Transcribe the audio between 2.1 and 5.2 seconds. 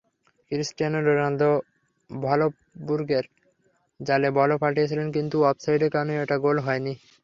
ভলফসবুর্গের জালে বলও পাঠিয়েছিলেন,